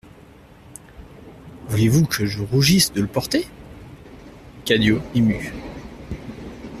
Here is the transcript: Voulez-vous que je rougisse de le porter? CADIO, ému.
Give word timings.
Voulez-vous 1.67 2.07
que 2.07 2.25
je 2.25 2.41
rougisse 2.41 2.91
de 2.91 3.01
le 3.01 3.07
porter? 3.07 3.45
CADIO, 4.65 4.99
ému. 5.13 5.53